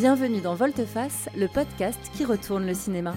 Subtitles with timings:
[0.00, 3.14] Bienvenue dans Volte-Face, le podcast qui retourne le cinéma.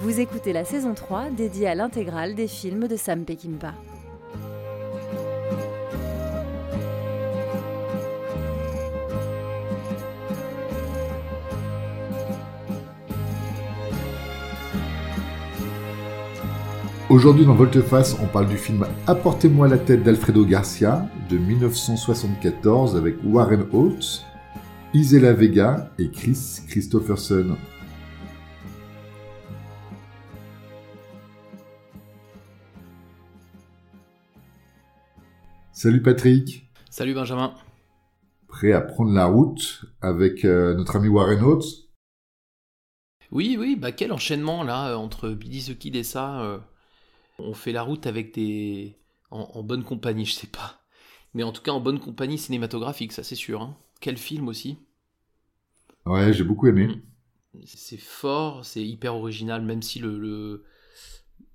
[0.00, 3.74] Vous écoutez la saison 3 dédiée à l'intégrale des films de Sam Peckinpah.
[17.14, 23.14] Aujourd'hui dans Volteface, on parle du film Apportez-moi la tête d'Alfredo Garcia de 1974 avec
[23.22, 24.24] Warren Oates,
[24.94, 27.56] Isela Vega et Chris Christopherson.
[35.70, 36.68] Salut Patrick.
[36.90, 37.54] Salut Benjamin.
[38.48, 41.64] Prêt à prendre la route avec euh, notre ami Warren Oates
[43.30, 46.40] Oui, oui, bah quel enchaînement là euh, entre Billy the Kid et ça.
[46.40, 46.58] euh,
[47.38, 48.96] on fait la route avec des.
[49.30, 50.80] En, en bonne compagnie, je sais pas.
[51.34, 53.62] Mais en tout cas en bonne compagnie cinématographique, ça c'est sûr.
[53.62, 53.76] hein.
[54.00, 54.78] Quel film aussi?
[56.06, 56.88] Ouais, j'ai beaucoup aimé.
[56.88, 57.64] Mm.
[57.66, 60.64] C'est fort, c'est hyper original, même si le, le,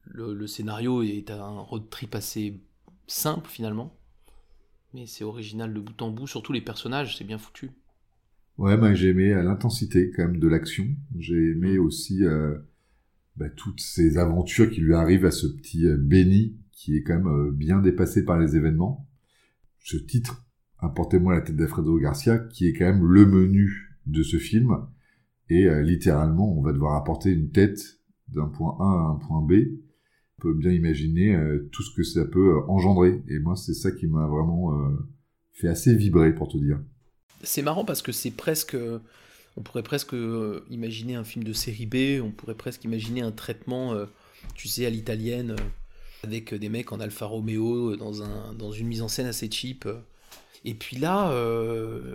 [0.05, 2.61] le, le scénario est un road trip assez
[3.07, 3.97] simple finalement.
[4.93, 7.71] Mais c'est original de bout en bout, surtout les personnages, c'est bien foutu.
[8.59, 10.87] Ouais, bah, j'ai aimé euh, l'intensité quand même de l'action.
[11.17, 12.57] J'ai aimé aussi euh,
[13.35, 17.15] bah, toutes ces aventures qui lui arrivent à ce petit euh, Benny qui est quand
[17.15, 19.07] même euh, bien dépassé par les événements.
[19.79, 20.45] Ce titre,
[20.81, 24.77] Apportez-moi la tête d'Alfredo Garcia, qui est quand même le menu de ce film.
[25.49, 29.41] Et euh, littéralement, on va devoir apporter une tête d'un point A à un point
[29.41, 29.53] B.
[30.37, 31.37] On peut bien imaginer
[31.73, 33.21] tout ce que ça peut engendrer.
[33.27, 34.73] Et moi, c'est ça qui m'a vraiment
[35.51, 36.79] fait assez vibrer, pour te dire.
[37.43, 38.77] C'est marrant parce que c'est presque.
[39.59, 43.31] On pourrait presque euh, imaginer un film de série B, on pourrait presque imaginer un
[43.31, 44.05] traitement, euh,
[44.55, 48.87] tu sais, à l'italienne, euh, avec des mecs en Alfa Romeo, dans, un, dans une
[48.87, 49.87] mise en scène assez cheap.
[50.63, 51.33] Et puis là,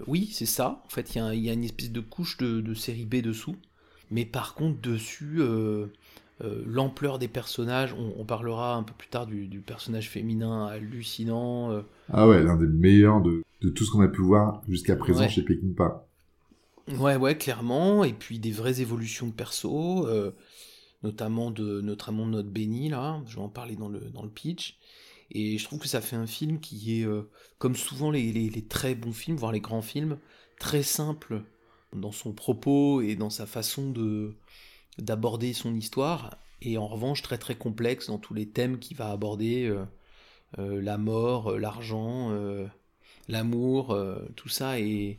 [0.06, 0.82] oui, c'est ça.
[0.84, 3.56] En fait, il y, a y une espèce de couche de, de série B dessous.
[4.10, 5.40] Mais par contre, dessus,
[6.66, 11.82] l'ampleur des personnages, on, on parlera un peu plus tard du, du personnage féminin hallucinant.
[12.12, 15.20] Ah ouais, l'un des meilleurs de, de tout ce qu'on a pu voir jusqu'à présent
[15.22, 15.30] Ouais.
[15.30, 16.06] chez Peckinpah.
[16.88, 18.04] Ouais, ouais, clairement.
[18.04, 20.32] Et puis des vraies évolutions de perso, euh,
[21.02, 23.22] notamment de notamment notre Benny, là.
[23.26, 24.78] Je vais en parler dans le, dans le pitch.
[25.32, 28.66] Et je trouve que ça fait un film qui est, euh, comme souvent les, les-
[28.66, 30.18] très bons films, voire les grands films,
[30.60, 31.42] très simple
[31.94, 34.34] dans son propos et dans sa façon de
[34.98, 36.38] d'aborder son histoire.
[36.62, 39.66] Et en revanche, très très complexe dans tous les thèmes qu'il va aborder.
[40.58, 42.30] euh, la mort, l'argent,
[43.28, 43.96] l'amour,
[44.36, 45.18] tout ça est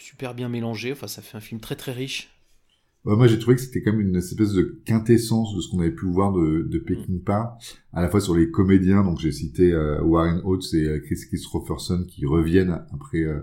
[0.00, 0.92] super bien mélangé.
[0.92, 2.30] Enfin, ça fait un film très très riche.
[3.06, 5.80] Ouais, moi, j'ai trouvé que c'était quand même une espèce de quintessence de ce qu'on
[5.80, 7.56] avait pu voir de, de Peckinpah,
[7.94, 11.16] à la fois sur les comédiens, donc j'ai cité euh, Warren Oates et euh, Chris
[11.28, 13.40] Christopherson qui reviennent après euh,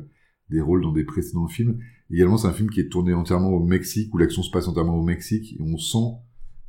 [0.51, 1.79] des rôles dans des précédents films.
[2.12, 4.96] Également, c'est un film qui est tourné entièrement au Mexique, où l'action se passe entièrement
[4.96, 6.19] au Mexique, et on sent,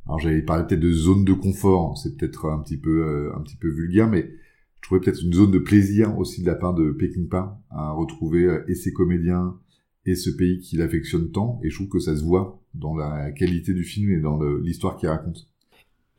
[0.07, 3.41] alors j'avais parlé peut-être de zone de confort, c'est peut-être un petit peu euh, un
[3.41, 4.31] petit peu vulgaire, mais
[4.77, 8.61] je trouvais peut-être une zone de plaisir aussi de la part de Peckinpah à retrouver
[8.67, 9.59] et ses comédiens
[10.09, 13.31] et ce pays qu'il affectionne tant, et je trouve que ça se voit dans la
[13.31, 15.47] qualité du film et dans l'histoire qu'il raconte.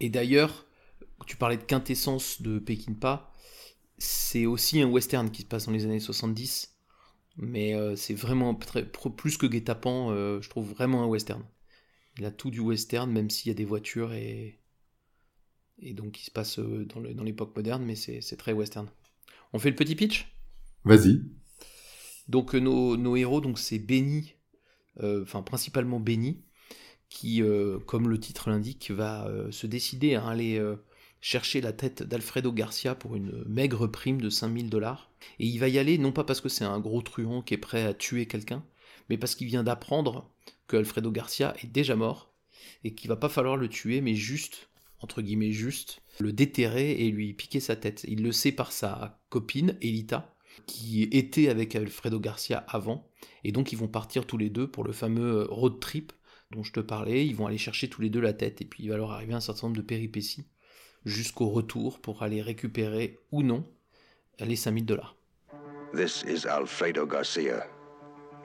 [0.00, 0.66] Et d'ailleurs,
[1.26, 3.32] tu parlais de quintessence de Peckinpah,
[3.98, 6.74] c'est aussi un western qui se passe dans les années 70,
[7.36, 11.44] mais euh, c'est vraiment très, plus que guet-apens, euh, je trouve vraiment un western.
[12.18, 14.58] Il a tout du western, même s'il y a des voitures et,
[15.78, 18.88] et donc il se passe euh, dans l'époque moderne, mais c'est très western.
[19.52, 20.32] On fait le petit pitch?
[20.84, 21.22] Vas-y.
[22.28, 24.34] Donc euh, nos, héros, donc c'est Benny,
[25.02, 26.42] euh, enfin principalement Benny,
[27.08, 30.62] qui, euh, comme le titre l'indique, va se décider à aller
[31.20, 35.10] chercher la tête d'Alfredo Garcia pour une maigre prime de 5000 dollars.
[35.38, 37.58] Et il va y aller non pas parce que c'est un gros truand qui est
[37.58, 38.64] prêt à tuer quelqu'un,
[39.08, 40.30] mais parce qu'il vient d'apprendre
[40.66, 42.32] que Alfredo Garcia est déjà mort
[42.84, 44.68] et qu'il va pas falloir le tuer, mais juste,
[45.00, 48.04] entre guillemets juste, le déterrer et lui piquer sa tête.
[48.08, 50.34] Il le sait par sa copine, Elita,
[50.66, 53.08] qui était avec Alfredo Garcia avant,
[53.44, 56.12] et donc ils vont partir tous les deux pour le fameux road trip
[56.50, 58.82] dont je te parlais, ils vont aller chercher tous les deux la tête, et puis
[58.82, 60.46] il va leur arriver un certain nombre de péripéties,
[61.04, 63.64] jusqu'au retour pour aller récupérer ou non
[64.40, 65.16] les 5000 dollars.
[65.94, 67.66] This is Alfredo Garcia.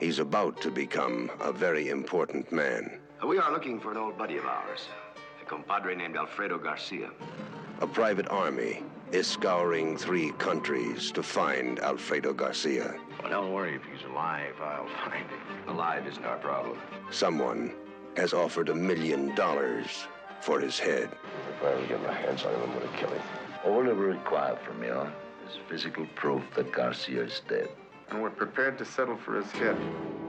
[0.00, 3.00] He's about to become a very important man.
[3.26, 4.88] We are looking for an old buddy of ours,
[5.40, 7.10] a compadre named Alfredo Garcia.
[7.80, 8.82] A private army
[9.12, 12.96] is scouring three countries to find Alfredo Garcia.
[13.22, 13.76] Well, don't worry.
[13.76, 15.68] If he's alive, I'll find him.
[15.68, 16.78] Alive isn't our problem.
[17.10, 17.74] Someone
[18.16, 20.06] has offered a million dollars
[20.40, 21.10] for his head.
[21.56, 23.22] If I ever get my hands on him, I'm going to kill him.
[23.64, 25.00] All ever required from you
[25.48, 27.68] is physical proof that Garcia is dead.
[28.10, 29.76] And we're prepared to settle for his head.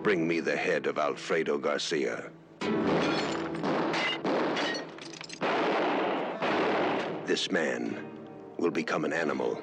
[0.03, 2.29] Bring me the head of Alfredo Garcia.
[7.25, 8.16] This man
[8.57, 9.61] will become an animal.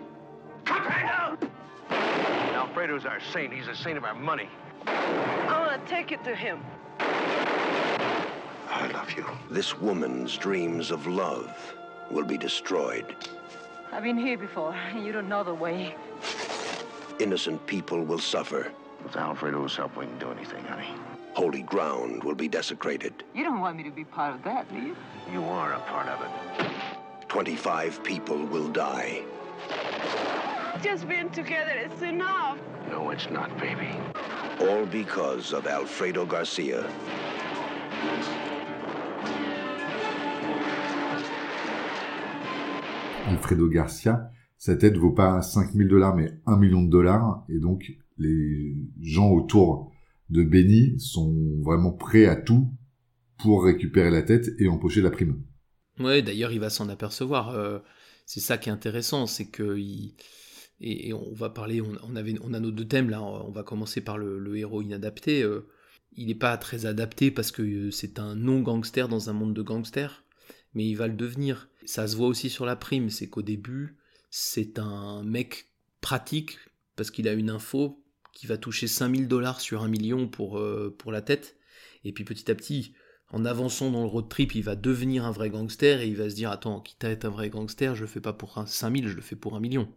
[2.54, 3.52] Alfredo's our saint.
[3.52, 4.48] He's the saint of our money.
[4.86, 6.60] I want to take it to him.
[6.98, 9.26] I love you.
[9.50, 11.74] This woman's dreams of love
[12.10, 13.14] will be destroyed.
[13.92, 14.74] I've been here before.
[14.94, 15.94] You don't know the way.
[17.20, 18.72] Innocent people will suffer.
[19.02, 20.88] With Alfredo's help, we can do anything, honey.
[21.34, 23.24] Holy ground will be desecrated.
[23.34, 24.96] You don't want me to be part of that, do you?
[25.32, 26.53] You are a part of it.
[27.34, 29.24] 25 people will die.
[30.80, 32.60] Just being together is enough.
[32.88, 33.90] No, it's not, baby.
[34.60, 36.84] All because of Alfredo Garcia.
[43.26, 47.94] Alfredo Garcia, sa tête vaut pas 5000 dollars mais 1 million de dollars et donc
[48.16, 49.90] les gens autour
[50.30, 51.34] de Benny sont
[51.64, 52.70] vraiment prêts à tout
[53.38, 55.42] pour récupérer la tête et empocher la prime.
[55.98, 57.50] Ouais, d'ailleurs, il va s'en apercevoir.
[57.50, 57.78] euh,
[58.26, 60.14] c'est ça qui est intéressant, c'est que il-
[60.80, 61.80] et, on va parler.
[61.80, 63.22] On, avait, on a nos deux thèmes là.
[63.22, 65.42] On va commencer par le, héros inadapté.
[65.42, 65.68] euh,
[66.16, 69.54] il n'est pas très adapté parce que euh, c'est un non gangster dans un monde
[69.54, 70.24] de gangsters,
[70.74, 71.68] mais il va le devenir.
[71.86, 73.96] Ça se voit aussi sur la prime, c'est qu'au début,
[74.30, 75.66] c'est un mec
[76.00, 76.58] pratique
[76.96, 78.02] parce qu'il a une info
[78.32, 80.60] qui va toucher 5000 dollars sur un million pour,
[80.98, 81.56] pour la tête.
[82.04, 82.94] Et puis petit à petit,
[83.30, 86.30] en avançant dans le road trip, il va devenir un vrai gangster et il va
[86.30, 88.66] se dire Attends, quitte à être un vrai gangster, je le fais pas pour un
[88.66, 89.88] 5000, je le fais pour un million.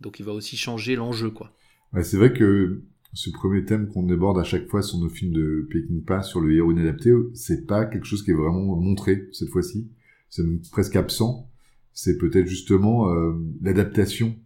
[0.00, 1.52] Donc il va aussi changer l'enjeu, quoi.
[1.92, 2.82] Ouais, c'est vrai que
[3.14, 6.54] ce premier thème qu'on aborde à chaque fois sur nos films de Peckinpah sur le
[6.54, 9.90] héros inadapté, c'est pas quelque chose qui est vraiment montré cette fois-ci.
[10.28, 11.50] C'est presque absent.
[11.92, 13.32] C'est peut-être justement euh,
[13.62, 14.36] l'adaptation,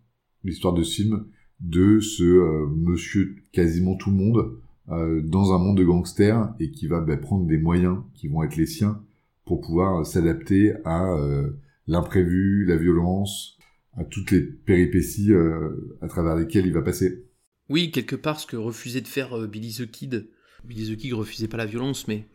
[0.45, 1.27] l'histoire de film,
[1.59, 6.71] de ce euh, monsieur quasiment tout le monde euh, dans un monde de gangsters et
[6.71, 9.05] qui va bah, prendre des moyens qui vont être les siens
[9.45, 11.51] pour pouvoir s'adapter à euh,
[11.87, 13.57] l'imprévu, la violence,
[13.97, 17.25] à toutes les péripéties euh, à travers lesquelles il va passer.
[17.69, 20.29] Oui, quelque part, ce que refusait de faire Billy the Kid,
[20.65, 22.27] Billy the Kid refusait pas la violence, mais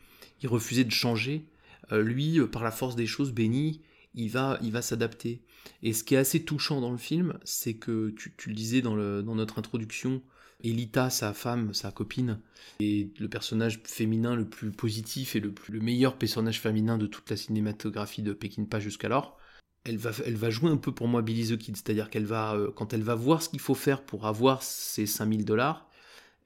[0.42, 1.50] il refusait de changer.
[1.92, 3.82] Lui, par la force des choses, Benny,
[4.16, 5.42] il va, il va s'adapter.
[5.84, 8.96] Et ce qui est assez touchant dans le film, c'est que tu, le disais dans
[8.96, 10.22] notre introduction,
[10.64, 12.40] Elita, sa femme, sa copine,
[12.80, 17.08] est le personnage féminin le plus positif et le, plus, le meilleur personnage féminin de
[17.08, 19.38] toute la cinématographie de Peckinpah jusqu'alors.
[19.84, 22.56] Elle va, elle va jouer un peu pour moi Billy the Kid, c'est-à-dire qu'elle va,
[22.56, 25.88] euh, quand elle va voir ce qu'il faut faire pour avoir ces 5000 dollars,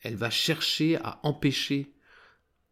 [0.01, 1.93] elle va chercher à empêcher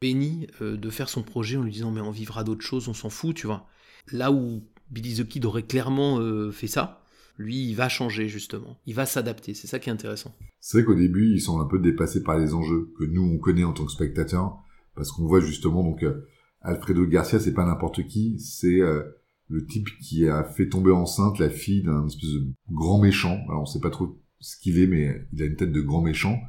[0.02, 2.94] Benny euh, de faire son projet en lui disant mais on vivra d'autres choses, on
[2.94, 3.68] s'en fout, tu vois.
[4.12, 7.04] Là où Billy the Kid aurait clairement euh, fait ça,
[7.38, 10.36] lui il va changer justement, il va s'adapter, c'est ça qui est intéressant.
[10.60, 13.38] C'est vrai qu'au début, il semble un peu dépassé par les enjeux que nous on
[13.38, 14.58] connaît en tant que spectateurs,
[14.96, 16.28] parce qu'on voit justement donc euh,
[16.62, 19.04] Alfredo Garcia, c'est pas n'importe qui, c'est euh,
[19.50, 23.40] le type qui a fait tomber enceinte la fille d'un espèce de grand méchant.
[23.48, 26.02] Alors on sait pas trop ce qu'il est, mais il a une tête de grand
[26.02, 26.40] méchant.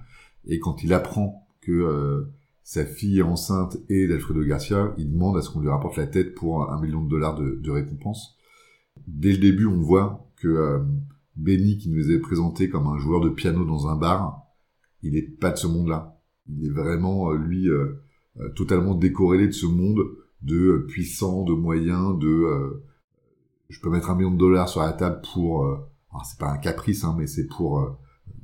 [0.47, 2.33] Et quand il apprend que euh,
[2.65, 6.07] sa fille est enceinte et d'Alfredo Garcia, il demande à ce qu'on lui rapporte la
[6.07, 8.37] tête pour un million de dollars de, de récompense.
[9.07, 10.79] Dès le début, on voit que euh,
[11.37, 14.43] Benny, qui nous est présenté comme un joueur de piano dans un bar,
[15.03, 16.21] il est pas de ce monde-là.
[16.49, 18.01] Il est vraiment, euh, lui, euh,
[18.57, 20.01] totalement décorrélé de ce monde
[20.43, 22.81] de puissants, de moyens, de...
[23.69, 25.65] je peux mettre un million de dollars sur la table pour...
[25.65, 27.99] alors c'est pas un caprice, hein, mais c'est pour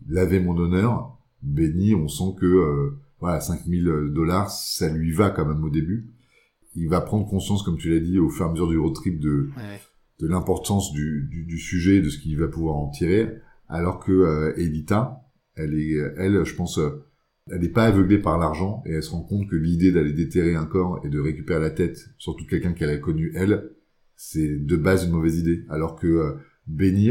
[0.09, 1.17] laver mon honneur.
[1.43, 6.11] Benny, on sent que voilà, 5000 dollars, ça lui va quand même au début.
[6.75, 8.95] Il va prendre conscience, comme tu l'as dit, au fur et à mesure du road
[8.95, 9.51] trip de.
[10.21, 14.12] De l'importance du, du, du sujet, de ce qu'il va pouvoir en tirer, alors que
[14.12, 15.21] euh, Elita,
[15.56, 17.06] elle est, elle, je pense, euh,
[17.50, 20.54] elle n'est pas aveuglée par l'argent et elle se rend compte que l'idée d'aller déterrer
[20.54, 23.71] un corps et de récupérer la tête, surtout quelqu'un qu'elle a connu elle,
[24.16, 26.35] c'est de base une mauvaise idée, alors que euh,
[26.66, 27.11] Benny,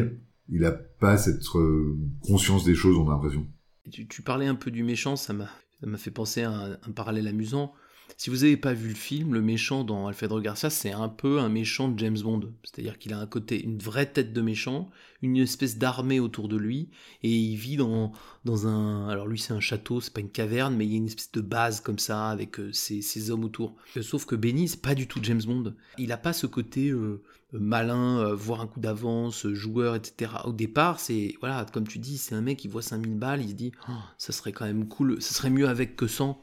[0.50, 3.46] il a pas cette euh, conscience des choses, on a l'impression.
[3.92, 5.50] Tu, tu parlais un peu du méchant, ça m'a
[5.84, 7.74] ça m'a fait penser à un parallèle amusant.
[8.18, 11.40] Si vous n'avez pas vu le film, le méchant dans Alfredo Garcia, c'est un peu
[11.40, 12.52] un méchant de James Bond.
[12.64, 14.90] C'est-à-dire qu'il a un côté, une vraie tête de méchant,
[15.22, 16.90] une espèce d'armée autour de lui,
[17.24, 18.12] et il vit dans,
[18.46, 19.08] dans un.
[19.10, 21.32] Alors lui, c'est un château, c'est pas une caverne, mais il y a une espèce
[21.32, 23.76] de base comme ça, avec euh, ses, hommes autour.
[24.02, 25.74] Sauf que Benny, c'est pas du tout James Bond.
[25.98, 30.32] Il a pas ce côté euh, malin, euh, voir un coup d'avance, joueur, etc.
[30.46, 31.36] Au départ, c'est.
[31.40, 33.94] Voilà, comme tu dis, c'est un mec qui voit 5000 balles, il se dit, oh,
[34.18, 36.42] ça serait quand même cool, ça serait mieux avec que sans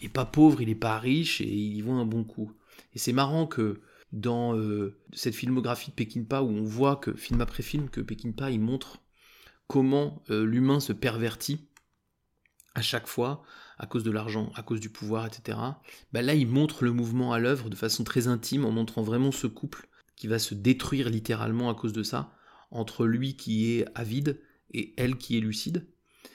[0.00, 2.52] il n'est pas pauvre, il n'est pas riche, et il y voit un bon coup.
[2.94, 3.80] Et c'est marrant que
[4.12, 8.50] dans euh, cette filmographie de Peckinpah, où on voit que film après film, que Peckinpah
[8.50, 9.02] il montre
[9.66, 11.68] comment euh, l'humain se pervertit
[12.74, 13.42] à chaque fois
[13.78, 15.58] à cause de l'argent, à cause du pouvoir, etc.
[16.12, 19.30] Bah là, il montre le mouvement à l'œuvre de façon très intime, en montrant vraiment
[19.30, 22.34] ce couple qui va se détruire littéralement à cause de ça,
[22.70, 24.40] entre lui qui est avide
[24.72, 25.86] et elle qui est lucide.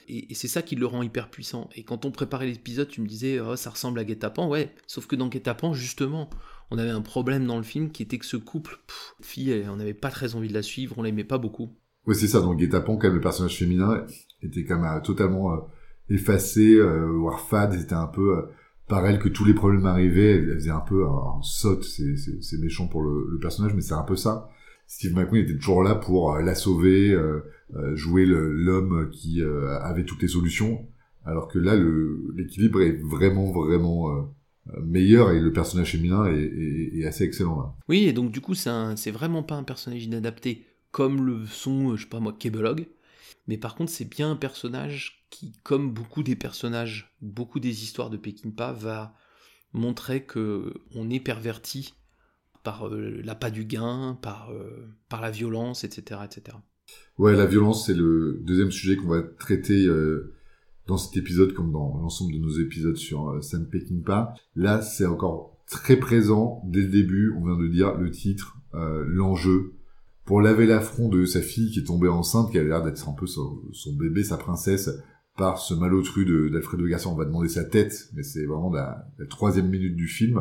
[0.08, 1.68] Et, c'est ça qui le rend hyper puissant.
[1.74, 4.48] Et quand on préparait l'épisode, tu me disais, oh, ça ressemble à Guet-apens.
[4.48, 6.28] Ouais, sauf que dans Guet-apens, justement,
[6.70, 9.94] on avait un problème dans le film qui était que ce couple, pff, on n'avait
[9.94, 11.70] pas très envie de la suivre, on l'aimait pas beaucoup.
[12.06, 12.40] Oui, c'est ça.
[12.40, 14.04] Dans Guet-apens, quand même, le personnage féminin
[14.42, 15.58] était quand même euh, totalement euh,
[16.10, 17.78] effacé, euh, voire fade.
[17.78, 18.42] C'était un peu euh,
[18.88, 20.32] par elle que tous les problèmes arrivaient.
[20.32, 21.84] Elle, faisait un peu en saute.
[21.84, 24.50] C'est méchant pour le personnage, mais c'est un peu ça.
[24.86, 27.40] Steve McQueen était toujours là pour euh, la sauver, euh,
[27.74, 30.86] euh, jouer l'homme qui avait toutes les solutions,
[31.24, 31.74] alors que là,
[32.34, 34.30] l'équilibre est vraiment, vraiment
[34.82, 37.74] meilleur et le personnage féminin est, assez excellent là.
[37.88, 42.02] Oui, et donc du coup, c'est vraiment pas un personnage inadapté comme le sont, je
[42.02, 42.86] sais pas moi, Kebelog,
[43.48, 48.10] mais par contre, c'est bien un personnage qui, comme beaucoup des personnages, beaucoup des histoires
[48.10, 49.14] de Peckinpah, va
[49.72, 51.94] montrer que on est perverti
[52.64, 56.56] par euh, l'appât du gain, par, euh, par la violence, etc., etc.
[57.18, 60.34] Ouais, la violence, c'est le deuxième sujet qu'on va traiter euh,
[60.86, 64.34] dans cet épisode, comme dans l'ensemble de nos épisodes sur euh, Sam Peckinpah.
[64.56, 67.32] Là, c'est encore très présent dès le début.
[67.38, 69.74] On vient de dire le titre, euh, l'enjeu.
[70.24, 73.12] Pour laver l'affront de sa fille qui est tombée enceinte, qui a l'air d'être un
[73.12, 74.90] peu son, son, bébé, sa princesse,
[75.36, 77.10] par ce malotru d'Alfredo Garcia.
[77.10, 80.40] On va demander sa tête, mais c'est vraiment la, la troisième minute du film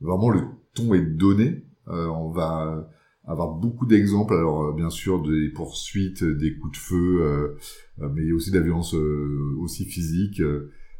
[0.00, 0.42] vraiment le
[0.74, 1.64] ton est donné.
[1.88, 2.90] Euh, on va
[3.26, 8.30] avoir beaucoup d'exemples, alors euh, bien sûr des poursuites, des coups de feu, euh, mais
[8.32, 10.42] aussi de la violence aussi physique,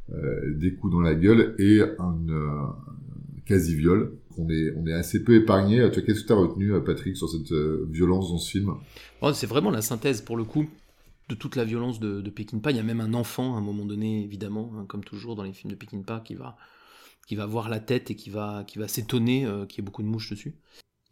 [0.08, 2.74] des coups dans la gueule et un
[3.46, 4.16] quasi viol.
[4.36, 5.88] On est, assez peu épargné.
[5.92, 8.74] Qu'est-ce que tu as retenu, Patrick, sur cette violence dans ce film?
[9.20, 10.66] Oh, C'est vraiment la synthèse, pour le coup,
[11.28, 12.70] de toute la violence de, de Peckinpah.
[12.70, 15.42] Il y a même un enfant, à un moment donné, évidemment, hein, comme toujours dans
[15.42, 16.56] les films de Peckinpah, qui va
[17.26, 19.84] qui va voir la tête et qui va, qui va s'étonner euh, qu'il y ait
[19.84, 20.56] beaucoup de mouches dessus.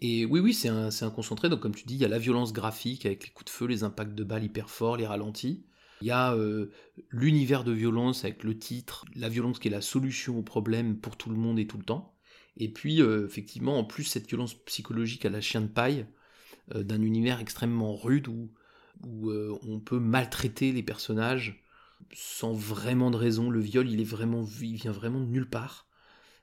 [0.01, 1.49] Et oui, oui, c'est un, un, concentré.
[1.49, 3.67] Donc, comme tu dis, il y a la violence graphique avec les coups de feu,
[3.67, 5.65] les impacts de balles hyper forts, les ralentis.
[6.01, 6.71] Il y a euh,
[7.11, 11.17] l'univers de violence avec le titre, la violence qui est la solution au problème pour
[11.17, 12.17] tout le monde et tout le temps.
[12.57, 16.07] Et puis, euh, effectivement, en plus, cette violence psychologique à la chien de paille,
[16.75, 18.51] d'un univers extrêmement rude où,
[19.05, 21.65] où on peut maltraiter les personnages
[22.15, 23.51] sans vraiment de raison.
[23.51, 25.87] Le viol, il, est vraiment, il vient vraiment de nulle part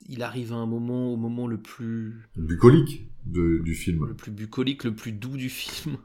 [0.08, 2.30] il arrive à un moment, au moment le plus...
[2.36, 4.06] Bucolique de, du film.
[4.08, 5.98] Le plus bucolique, le plus doux du film.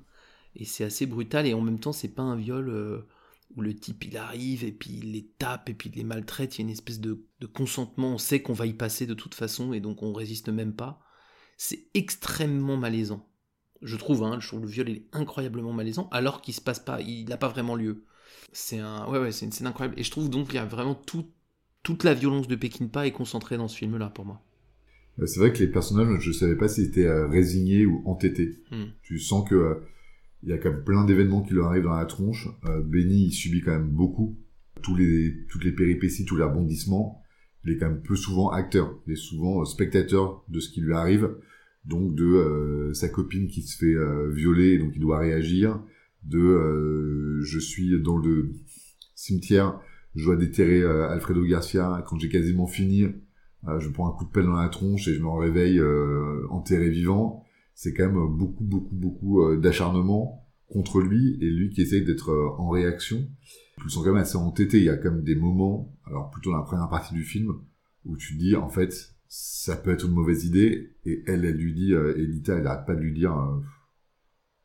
[0.57, 3.07] Et c'est assez brutal, et en même temps, c'est pas un viol euh,
[3.57, 6.57] où le type il arrive, et puis il les tape, et puis il les maltraite.
[6.57, 9.15] Il y a une espèce de, de consentement, on sait qu'on va y passer de
[9.15, 11.01] toute façon, et donc on résiste même pas.
[11.57, 13.29] C'est extrêmement malaisant.
[13.83, 17.01] Je trouve, hein, je trouve le viol est incroyablement malaisant, alors qu'il se passe pas,
[17.01, 18.05] il n'a pas vraiment lieu.
[18.53, 19.99] C'est un, ouais, ouais, c'est une scène incroyable.
[19.99, 21.27] Et je trouve donc qu'il y a vraiment tout,
[21.85, 24.43] toute la violence de Peckinpah est concentrée dans ce film-là pour moi.
[25.26, 28.59] C'est vrai que les personnages, je savais pas s'ils étaient euh, résignés ou entêtés.
[28.73, 28.85] Mm.
[29.03, 29.75] Tu sens que euh,
[30.43, 32.49] il y a quand même plein d'événements qui leur arrivent dans la tronche.
[32.64, 34.37] Euh, Benny, il subit quand même beaucoup.
[34.83, 37.23] Tous les, toutes les péripéties, tous les rebondissements.
[37.64, 38.99] Il est quand même peu souvent acteur.
[39.07, 41.37] Il est souvent euh, spectateur de ce qui lui arrive.
[41.85, 43.95] Donc de sa copine qui se fait
[44.33, 45.83] violer et donc il doit réagir.
[46.23, 48.55] De je suis dans le
[49.14, 49.79] cimetière
[50.14, 53.04] je dois déterrer euh, Alfredo Garcia quand j'ai quasiment fini.
[53.66, 56.47] Euh, je prends un coup de pelle dans la tronche et je me réveille euh,
[56.50, 57.44] enterré vivant.
[57.75, 62.68] C'est quand même beaucoup, beaucoup, beaucoup d'acharnement contre lui et lui qui essaye d'être en
[62.68, 63.26] réaction.
[63.85, 64.78] Me sens quand même assez entêté.
[64.78, 67.52] Il y a quand même des moments, alors plutôt dans la première partie du film,
[68.04, 71.75] où tu dis en fait ça peut être une mauvaise idée et elle, elle lui
[71.75, 73.37] dit, Elita, elle arrête pas de lui dire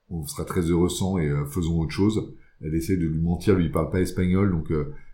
[0.09, 2.35] on sera très heureux sans et faisons autre chose.
[2.61, 4.71] Elle essaie de lui mentir, lui il parle pas espagnol donc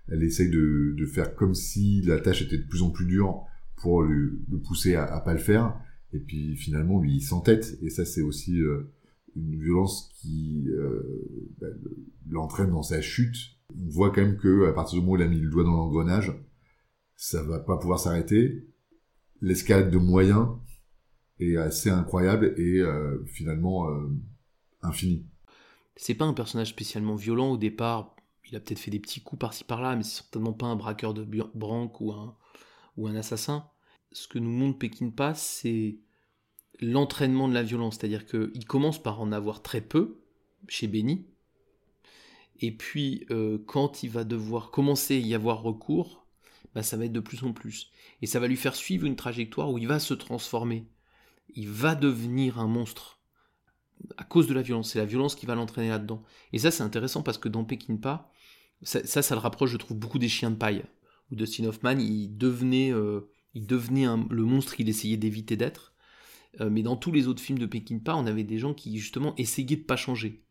[0.08, 3.46] elle essaye de, de, faire comme si la tâche était de plus en plus dure
[3.78, 5.80] pour le, le pousser à, à, pas le faire.
[6.14, 7.78] Et puis finalement, lui, il s'entête.
[7.82, 8.94] Et ça, c'est aussi euh,
[9.36, 11.02] une violence qui euh,
[11.60, 11.68] bah,
[12.30, 13.36] l'entraîne dans sa chute.
[13.76, 15.64] On voit quand même que à partir du moment où il a mis le doigt
[15.64, 16.32] dans l'engrenage,
[17.16, 18.68] ça va pas pouvoir s'arrêter.
[19.42, 20.48] l'escalade de moyens
[21.40, 24.10] est assez incroyable et euh, finalement euh,
[24.82, 25.26] infinie.
[25.98, 28.15] C'est pas un personnage spécialement violent au départ.
[28.48, 31.14] Il a peut-être fait des petits coups par-ci par-là, mais c'est certainement pas un braqueur
[31.14, 31.24] de
[31.54, 33.68] banque ou un, assassin.
[34.12, 34.80] Ce que nous montre
[35.16, 35.98] Pass, c'est
[36.80, 37.96] l'entraînement de la violence.
[37.96, 40.22] C'est-à-dire qu'il commence par en avoir très peu
[40.68, 41.26] chez Benny.
[42.62, 46.26] Et puis, euh, quand il va devoir commencer à y avoir recours,
[46.74, 47.92] bah, ça va être de plus en plus.
[48.22, 50.88] Et ça va lui faire suivre une trajectoire où il va se transformer.
[51.56, 53.20] Il va devenir un monstre
[54.18, 54.92] à cause de la violence.
[54.92, 56.24] C'est la violence qui va l'entraîner là-dedans.
[56.54, 58.30] Et ça, c'est intéressant parce que dans Pekinpa,
[58.82, 60.84] ça, ça, le rapproche, je trouve, beaucoup des chiens de paille.
[61.32, 63.22] Où Dustin Hoffman, il devenait, euh,
[63.54, 65.94] il devenait un- le monstre qu'il essayait d'éviter d'être.
[66.62, 69.34] Euh, mais dans tous les autres films de Pekinpa, on avait des gens qui, justement,
[69.38, 70.44] essayaient de pas changer.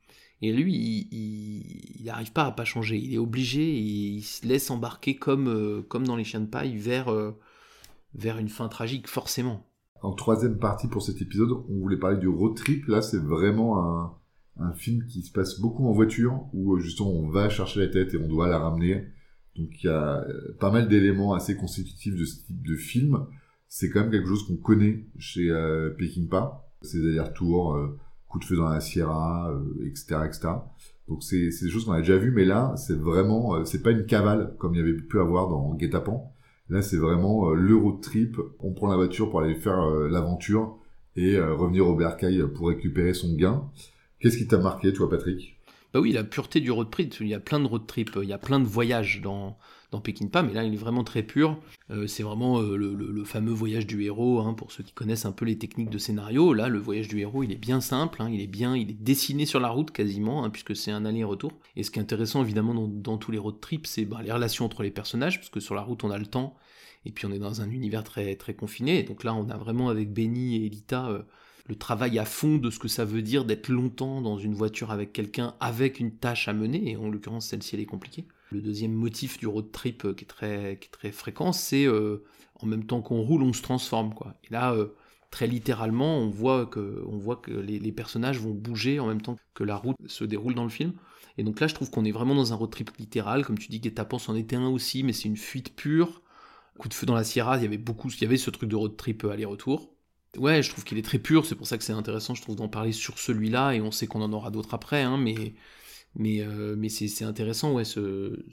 [0.43, 2.99] Et lui, il n'arrive pas à pas changer.
[2.99, 6.47] Il est obligé, et il se laisse embarquer comme, euh, comme dans les chiens de
[6.47, 7.09] paille vers,
[8.15, 9.67] vers une fin tragique, forcément.
[10.03, 12.87] En troisième partie pour cet épisode, on voulait parler du road trip.
[12.89, 14.15] Là, c'est vraiment un,
[14.59, 17.89] un film qui se passe beaucoup en voiture, où euh, justement on va chercher la
[17.89, 19.07] tête et on doit la ramener.
[19.57, 23.27] Donc il y a euh, pas mal d'éléments assez constitutifs de ce type de film.
[23.69, 26.65] C'est quand même quelque chose qu'on connaît chez euh, Peckinpah.
[26.83, 30.49] Ces allers-retours, euh, coups de feu dans la Sierra, euh, etc., etc.
[31.09, 33.91] Donc c'est des choses qu'on a déjà vues, mais là c'est vraiment, euh, c'est pas
[33.91, 36.31] une cavale comme il y avait pu avoir dans Guet-apens.
[36.71, 38.41] Là, c'est vraiment le road trip.
[38.59, 40.79] On prend la voiture pour aller faire l'aventure
[41.15, 43.69] et revenir au bercail pour récupérer son gain.
[44.25, 45.59] Qu'est-ce qui t'a marqué, toi, Patrick?
[45.93, 47.15] Bah oui, la pureté du road trip.
[47.21, 49.59] Il y a plein de road trips, il y a plein de voyages dans,
[49.91, 51.61] dans Pekinpa, mais là, il est vraiment très pur.
[51.91, 55.27] Euh, c'est vraiment euh, le, le- fameux voyage du héros, hein, pour ceux qui connaissent
[55.27, 56.55] un peu les techniques de scénario.
[56.55, 58.99] Là, le voyage du héros, il est bien simple, hein, il est bien, il est
[58.99, 61.53] dessiné sur la route quasiment, hein, puisque c'est un aller-retour.
[61.77, 64.33] Et ce qui est intéressant, évidemment, dans, dans tous les road trips, c'est bah, les
[64.33, 66.57] relations entre les personnages, parce que sur la route, on a le temps,
[67.05, 69.03] et puis on est dans un univers très, très confiné.
[69.03, 71.25] Donc là, on a vraiment avec Benny et Elita euh,
[71.67, 74.91] le travail à fond de ce que ça veut dire d'être longtemps dans une voiture
[74.91, 78.27] avec quelqu'un avec une tâche à mener, et en l'occurrence celle-ci elle est compliquée.
[78.51, 81.87] Le deuxième motif du road trip euh, qui est très, qui est très fréquent, c'est
[81.87, 82.25] euh,
[82.61, 84.15] en même temps qu'on roule, on se transforme.
[84.15, 84.35] Quoi.
[84.45, 84.95] Et là, euh,
[85.31, 89.37] très littéralement, on voit que, on voit que les, personnages vont bouger en même temps
[89.55, 90.93] que la route se déroule dans le film.
[91.37, 93.69] Et donc là, je trouve qu'on est vraiment dans un road trip littéral, comme tu
[93.69, 96.23] dis, Guet-apens en était un aussi, mais c'est une fuite pure.
[96.79, 98.69] Coup de feu dans la Sierra, il y avait beaucoup, il y avait ce truc
[98.69, 99.94] de road trip aller-retour.
[100.39, 102.57] Ouais, je trouve qu'il est très pur, c'est pour ça que c'est intéressant, je trouve,
[102.57, 105.55] d'en parler sur celui-là, et on sait qu'on en aura d'autres après, hein, mais,
[106.17, 108.45] mais, euh, mais c'est intéressant, ouais, ce,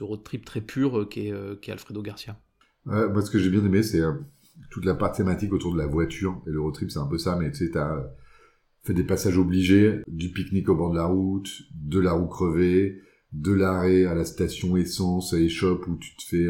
[0.00, 2.38] road trip très pur euh, qu'est euh, qu'est Alfredo Garcia.
[2.86, 4.02] Ouais, Moi, ce que j'ai bien aimé, c'est
[4.70, 6.42] toute la part thématique autour de la voiture.
[6.46, 8.10] Et le road trip, c'est un peu ça, mais tu sais, t'as
[8.82, 13.00] fait des passages obligés, du pique-nique au bord de la route, de la roue crevée,
[13.32, 16.48] de l'arrêt à la station essence et shop où tu te fais...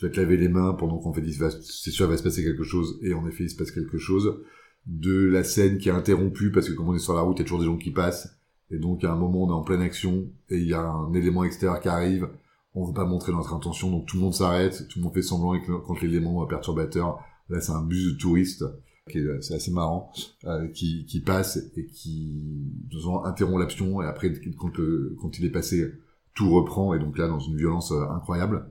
[0.00, 1.22] tu vas te laver les mains pendant qu'on fait
[1.60, 3.98] c'est sûr, il va se passer quelque chose, et en effet, il se passe quelque
[3.98, 4.42] chose.
[4.86, 7.40] De la scène qui est interrompue, parce que comme on est sur la route, il
[7.40, 8.34] y a toujours des gens qui passent,
[8.70, 11.12] et donc à un moment, on est en pleine action, et il y a un
[11.12, 12.30] élément extérieur qui arrive,
[12.74, 15.20] on veut pas montrer notre intention, donc tout le monde s'arrête, tout le monde fait
[15.20, 17.18] semblant, et quand l'élément perturbateur,
[17.50, 18.64] là c'est un bus de touristes,
[19.12, 20.12] c'est assez marrant,
[20.46, 25.44] euh, qui, qui passe, et qui, disons, interrompt l'action, et après, quand, le- quand il
[25.44, 25.92] est passé,
[26.34, 28.64] tout reprend, et donc là, dans une violence euh, incroyable.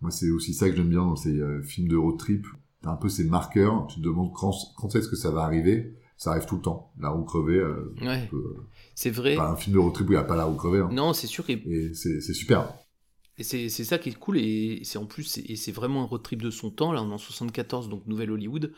[0.00, 2.46] Moi, c'est aussi ça que j'aime bien dans ces euh, films de road trip.
[2.82, 5.96] T'as un peu ces marqueurs, tu te demandes quand, quand est-ce que ça va arriver.
[6.16, 6.92] Ça arrive tout le temps.
[6.98, 8.56] La roue crevée, euh, Ouais, peux-
[8.94, 9.36] c'est vrai.
[9.36, 10.80] pas un film de road trip où il n'y a pas la roue crevée.
[10.80, 10.90] Hein.
[10.92, 12.74] Non, c'est sûr, et Et c'est c'est super.
[13.38, 16.02] Et c'est c'est ça qui est cool, et c'est en plus, c'est- et c'est vraiment
[16.02, 18.72] un road trip de son temps, là on est en 74, donc Nouvelle Hollywood,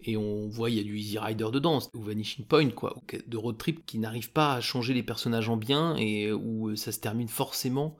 [0.00, 3.36] et on voit, il y a du Easy Rider dedans, ou Vanishing Point, quoi, de
[3.36, 6.92] road trip qui n'arrive pas à changer les personnages en bien, et où euh, ça
[6.92, 7.98] se termine forcément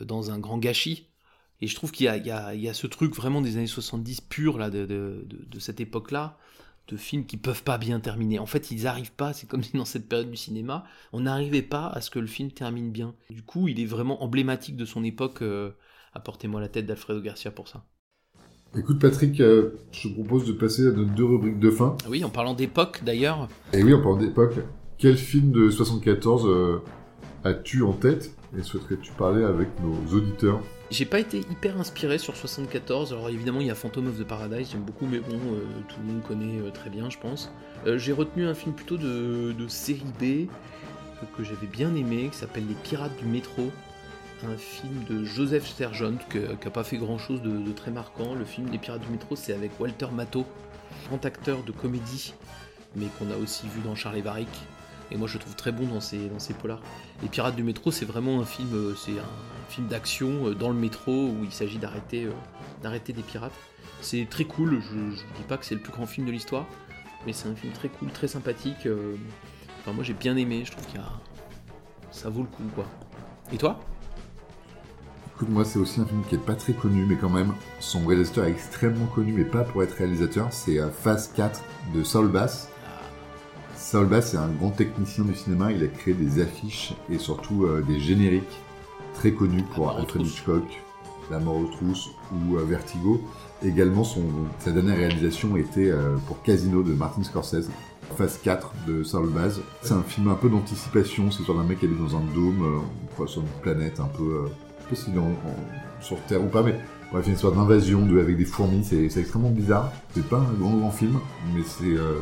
[0.00, 1.09] euh, dans un grand gâchis.
[1.62, 4.58] Et je trouve qu'il y a, y, y ce truc vraiment des années 70 pur,
[4.58, 6.38] là, de, de, de- de cette époque-là,
[6.88, 8.38] de films qui peuvent pas bien terminer.
[8.38, 11.86] En fait, ils arrivent pas, c'est comme dans cette période du cinéma, on n'arrivait pas
[11.88, 13.14] à ce que le film termine bien.
[13.30, 15.42] Du coup, il est vraiment emblématique de son époque.
[15.42, 15.70] euh,
[16.12, 17.84] Apportez-moi la tête d'Alfredo Garcia pour ça.
[18.76, 21.96] Écoute, Patrick, euh, je te propose de passer à nos deux rubriques de fin.
[22.08, 24.54] Oui, en parlant d'époque d'ailleurs, Et oui, en parlant d'époque,
[24.98, 26.78] quel film de 74 euh,
[27.44, 30.60] as-tu en tête et souhaiterais-tu parler avec nos auditeurs?
[30.90, 33.12] J'ai pas été hyper inspiré sur 74.
[33.12, 36.00] Alors évidemment, il y a Phantom of the Paradise, j'aime beaucoup, mais bon, euh, tout
[36.00, 37.52] le monde connaît euh, très bien, je pense.
[37.86, 40.48] Euh, j'ai retenu un film plutôt de, série B
[41.36, 43.70] que j'avais bien aimé, qui s'appelle Les Pirates du Métro.
[44.42, 48.34] Un film de Joseph Sergent, qui n'a pas fait grand chose de, de très marquant.
[48.34, 50.46] Le film Les Pirates du Métro, c'est avec Walter Matthau,
[51.08, 52.32] grand acteur de comédie,
[52.96, 54.48] mais qu'on a aussi vu dans Charlie Varick.
[55.10, 56.80] Et moi, je le trouve très bon dans ces, dans polars.
[57.22, 60.68] Les Pirates du métro, c'est vraiment un film, euh, c'est un film d'action euh, dans
[60.68, 62.32] le métro où il s'agit d'arrêter, euh,
[62.82, 63.52] d'arrêter des pirates.
[64.00, 66.66] C'est très cool, je, je dis pas que c'est le plus grand film de l'histoire,
[67.26, 68.88] mais c'est un film très cool, très sympathique.
[69.80, 71.12] Enfin, moi j'ai bien aimé, je trouve qu'il a.
[72.10, 72.86] Ça vaut le coup quoi.
[73.52, 73.78] Et toi?
[75.34, 78.06] Écoute, moi, c'est aussi un film qui est pas très connu, mais quand même, son
[78.06, 80.48] réalisateur est extrêmement connu, mais pas pour être réalisateur.
[80.50, 81.62] C'est Phase 4
[81.94, 82.68] de Saul Bass.
[83.90, 85.72] Saul Bass, c'est un grand technicien du cinéma.
[85.72, 88.60] Il a créé des affiches et surtout euh, des génériques
[89.14, 90.24] très connus pour Alfred.
[90.24, 90.62] Hitchcock,
[91.28, 93.20] La mort aux trousses ou euh, Vertigo.
[93.64, 94.22] Également, son,
[94.60, 97.68] sa dernière réalisation était euh, pour Casino de Martin Scorsese.
[98.16, 99.58] Phase 4 de Saul Bass.
[99.82, 101.32] C'est un film un peu d'anticipation.
[101.32, 104.06] C'est sur un mec qui habite dans un dôme, on croit sur une planète un
[104.16, 104.44] peu...
[104.88, 106.78] je sais pas est en- sur Terre ou pas, mais
[107.10, 109.90] bref, une histoire d'invasion de, avec des fourmis, c'est extrêmement bizarre.
[110.14, 111.18] C'est pas un grand grand film,
[111.54, 112.20] mais c'est euh,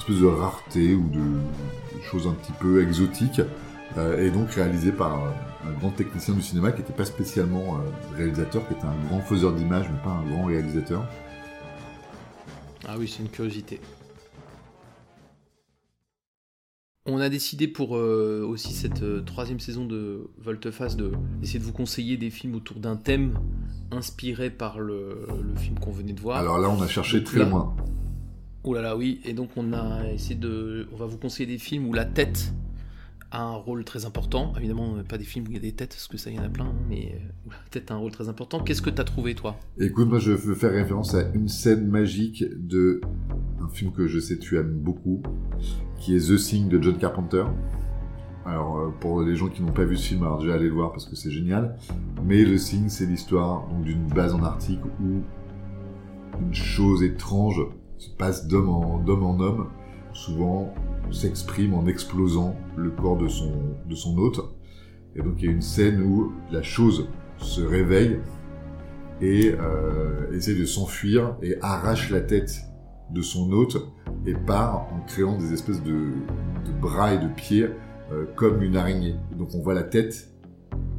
[0.00, 3.40] espèce de rareté ou de, de choses un petit peu exotiques,
[3.96, 5.14] euh, et donc réalisé par
[5.66, 9.20] un grand technicien du cinéma qui n'était pas spécialement euh, réalisateur, qui était un grand
[9.20, 11.04] faiseur d'images, mais pas un grand réalisateur.
[12.88, 13.80] Ah oui, c'est une curiosité.
[17.06, 21.64] On a décidé pour euh, aussi cette euh, troisième saison de Volteface de d'essayer de
[21.64, 23.38] vous conseiller des films autour d'un thème
[23.90, 26.38] inspiré par le, le film qu'on venait de voir.
[26.38, 27.74] Alors là, on a cherché très loin.
[28.62, 29.20] Oh là là, oui.
[29.24, 32.52] Et donc on a essayé de, on va vous conseiller des films où la tête
[33.30, 34.52] a un rôle très important.
[34.58, 36.40] Évidemment, pas des films où il y a des têtes, parce que ça, il y
[36.40, 38.60] en a plein, hein, mais euh, où la tête a un rôle très important.
[38.60, 39.56] Qu'est-ce que t'as trouvé, toi?
[39.78, 43.00] Écoute, moi je veux faire référence à une scène magique de
[43.62, 45.22] un film que je sais tu aimes beaucoup,
[45.98, 47.44] qui est The Thing de John Carpenter.
[48.44, 50.74] Alors euh, pour les gens qui n'ont pas vu ce film, alors déjà allez le
[50.74, 51.76] voir parce que c'est génial.
[52.24, 55.22] Mais The Thing, c'est l'histoire d'une base en Arctique où
[56.40, 57.60] une chose étrange
[58.00, 59.66] se passe d'homme en, homme,
[60.12, 60.72] souvent
[61.10, 63.52] s'exprime en explosant le corps de son,
[63.86, 64.40] de son hôte.
[65.14, 68.20] Et donc il y a une scène où la chose se réveille
[69.20, 72.62] et euh, essaie de s'enfuir et arrache la tête
[73.10, 73.76] de son hôte
[74.24, 76.12] et part en créant des espèces de,
[76.64, 77.68] de bras et de pieds
[78.12, 79.16] euh, comme une araignée.
[79.36, 80.30] Donc on voit la tête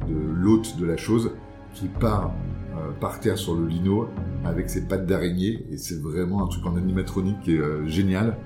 [0.06, 1.32] de l'hôte de la chose
[1.72, 2.32] qui part
[2.76, 4.08] euh, par terre sur le lino
[4.44, 8.36] avec ses pattes d'araignée et c'est vraiment un truc en animatronique qui est euh, génial,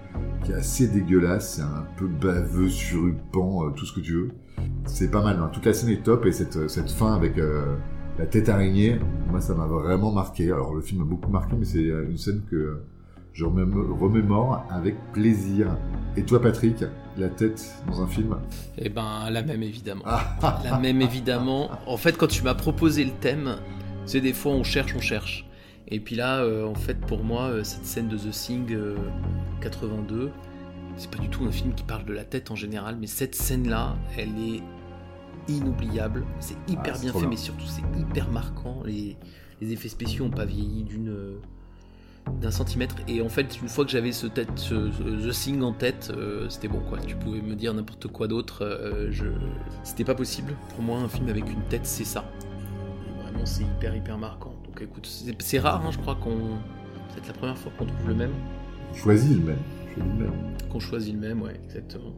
[0.44, 4.28] qui est assez dégueulasse, c'est un peu baveux, surupant, euh, tout ce que tu veux.
[4.86, 5.50] C'est pas mal, hein.
[5.52, 7.76] toute la scène est top et cette, cette fin avec euh,
[8.18, 8.98] la tête araignée,
[9.30, 10.50] moi ça m'a vraiment marqué.
[10.52, 12.82] Alors le film m'a beaucoup marqué, mais c'est euh, une scène que
[13.32, 15.76] je remém- remémore avec plaisir.
[16.16, 16.84] Et toi Patrick,
[17.18, 18.36] la tête dans un film?
[18.78, 20.02] Eh ben, la même évidemment.
[20.06, 21.70] Ah, La même évidemment.
[21.86, 23.56] En fait, quand tu m'as proposé le thème,
[24.06, 25.46] c'est des fois on cherche, on cherche.
[25.88, 28.96] Et puis là, euh, en fait, pour moi, euh, cette scène de The Thing euh,
[29.60, 30.30] 82,
[30.96, 33.34] c'est pas du tout un film qui parle de la tête en général, mais cette
[33.34, 34.62] scène-là, elle est
[35.48, 36.24] inoubliable.
[36.40, 37.28] C'est hyper Ah, c'est bien fait, bien.
[37.28, 38.82] mais surtout c'est hyper marquant.
[38.84, 39.16] Les,
[39.60, 41.36] les effets spéciaux ont pas vieilli d'une euh,
[42.40, 42.96] d'un centimètre.
[43.06, 46.12] Et en fait, une fois que j'avais ce tête, ce- ce- The Thing en tête,
[46.16, 46.98] euh, c'était bon quoi.
[46.98, 48.62] Tu pouvais me dire n'importe quoi d'autre.
[48.64, 49.26] euh, je...
[49.84, 50.52] C'était pas possible.
[50.70, 52.24] Pour moi, un film avec une tête, c'est ça.
[53.08, 54.55] Et vraiment, c'est hyper hyper marquant.
[54.76, 55.08] Donc écoute,
[55.38, 56.36] c'est rare, hein, je crois qu'on.
[57.14, 58.32] C'est la première fois qu'on trouve le même.
[58.94, 59.56] choisis le même.
[59.94, 60.32] Choisis le même.
[60.70, 62.12] Qu'on choisit le même, ouais, exactement.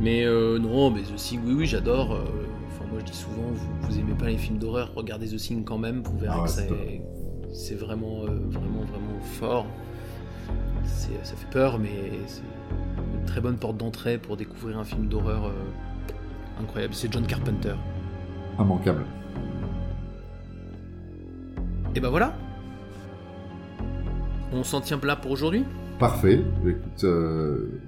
[0.00, 2.12] Mais euh, non, mais The Thing, oui, oui, j'adore.
[2.14, 2.24] euh,
[2.72, 5.62] Enfin, moi, je dis souvent, vous, vous aimez pas les films d'horreur, regardez The Thing
[5.62, 6.02] quand même.
[6.02, 9.66] Vous verrez Ah que c'est vraiment, euh, vraiment, vraiment fort.
[10.84, 12.42] C'est- Ça fait peur, mais c'est
[13.20, 15.52] une très bonne porte d'entrée pour découvrir un film d'horreur
[16.60, 16.92] incroyable.
[16.94, 17.74] C'est John Carpenter.
[18.58, 19.04] Immanquable.
[21.94, 22.34] Et ben voilà.
[24.52, 25.64] On s'en tient là pour aujourd'hui.
[25.98, 26.42] Parfait.
[26.66, 27.80] Écoute, euh,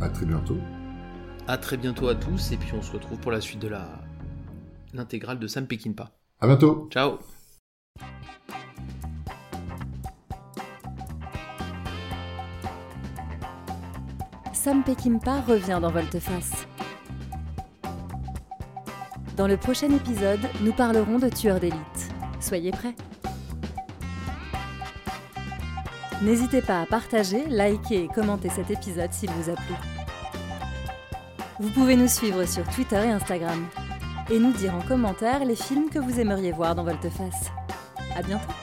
[0.00, 0.58] à très bientôt.
[1.46, 3.88] À très bientôt à tous, et puis on se retrouve pour la suite de la
[4.92, 6.10] l'intégrale de Sam Peckinpah.
[6.40, 6.88] À bientôt.
[6.90, 7.18] Ciao
[14.52, 16.66] Sam Peckinpah revient dans Volteface.
[19.36, 22.12] Dans le prochain épisode, nous parlerons de tueurs d'élite.
[22.40, 22.94] Soyez prêts.
[26.22, 29.74] N'hésitez pas à partager, liker et commenter cet épisode s'il vous a plu.
[31.60, 33.66] Vous pouvez nous suivre sur Twitter et Instagram
[34.30, 37.50] et nous dire en commentaire les films que vous aimeriez voir dans Volteface.
[38.16, 38.57] À bientôt.